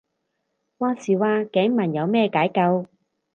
[0.03, 0.05] 話時
[1.15, 2.87] 話頸紋有咩解救